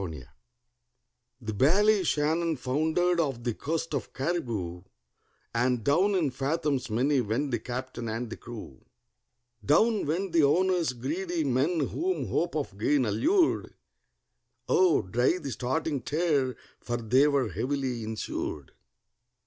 [1.39, 4.81] THE Ballyshannon foundered off the coast of Cariboo,
[5.53, 8.83] And down in fathoms many went the captain and the crew;
[9.63, 13.75] Down went the owners—greedy men whom hope of gain allured:
[14.67, 18.71] Oh, dry the starting tear, for they were heavily insured.